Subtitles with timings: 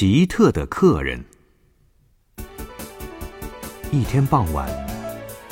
[0.00, 1.24] 奇特的客人。
[3.90, 4.70] 一天傍晚，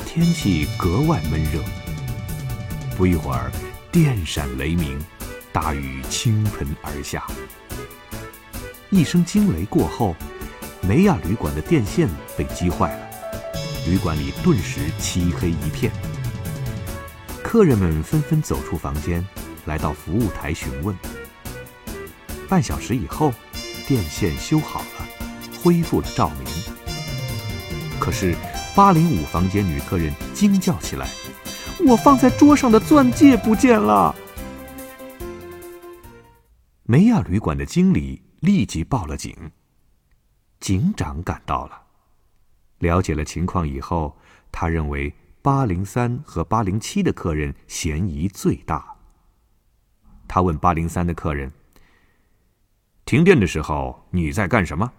[0.05, 1.59] 天气格外闷热。
[2.95, 3.51] 不一会儿，
[3.91, 4.97] 电闪雷鸣，
[5.51, 7.27] 大雨倾盆而下。
[8.89, 10.15] 一声惊雷过后，
[10.81, 12.07] 梅亚旅馆的电线
[12.37, 13.09] 被击坏了，
[13.85, 15.91] 旅馆里顿时漆黑一片。
[17.43, 19.21] 客人们纷纷走出房间，
[19.65, 20.95] 来到服务台询问。
[22.47, 23.33] 半小时以后，
[23.87, 25.07] 电线修好了，
[25.63, 26.45] 恢复了照明。
[27.99, 28.35] 可是，
[28.75, 31.07] 八零五房间女客人惊叫起来
[31.87, 34.13] ：“我放在桌上的钻戒不见了！”
[36.83, 39.33] 梅亚旅馆的经理立即报了警。
[40.59, 41.81] 警长赶到了，
[42.79, 44.17] 了解了情况以后，
[44.51, 45.13] 他认为。
[45.39, 48.97] 八零三和八零七的客人嫌疑最大。
[50.27, 51.49] 他问八零三的客人
[53.07, 54.91] ：“停电的时候你在干什么？”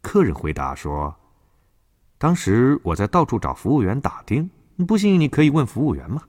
[0.00, 1.12] 客人回答说
[2.16, 4.48] ：“当时我在到处找服务员打听，
[4.86, 6.22] 不信你可以问服务员吗？”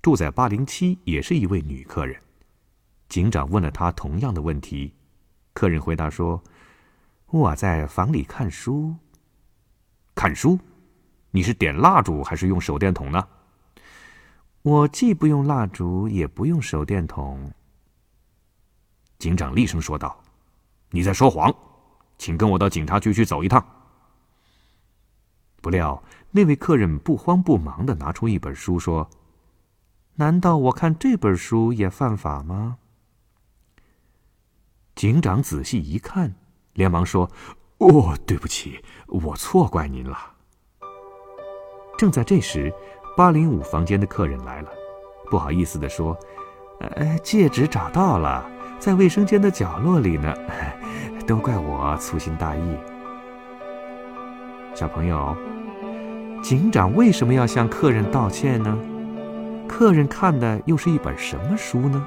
[0.00, 2.18] 住在八零七也是一位女客人，
[3.10, 4.94] 警长问了她同样的问题，
[5.52, 6.42] 客人回答说
[7.28, 8.96] ：“我在房里看书。”
[10.16, 10.58] 看书，
[11.30, 13.28] 你是点蜡烛还是用手电筒呢？
[14.62, 17.52] 我既不用蜡烛，也不用手电筒。
[19.24, 20.20] 警长厉声说道
[20.92, 21.50] ：“你在说谎，
[22.18, 23.66] 请跟我到警察局去走一趟。”
[25.62, 29.08] 不料那位客人不慌不忙的拿出一本书，说
[30.16, 32.76] ：“难道我看这本书也犯法吗？”
[34.94, 36.34] 警长仔细一看，
[36.74, 37.30] 连忙说。
[37.78, 40.18] 哦，对不起，我错怪您了。
[41.96, 42.70] 正在这时，
[43.16, 44.70] 八零五房间的客人来了，
[45.30, 46.14] 不好意思的说
[46.80, 48.48] ：“呃，戒指找到了，
[48.84, 50.34] 在卫生间的角落里呢。
[51.26, 52.76] 都怪我粗心大意。”
[54.76, 55.34] 小朋友，
[56.42, 58.76] 警长为什么要向客人道歉呢？
[59.66, 62.06] 客人看的又是一本什么书呢？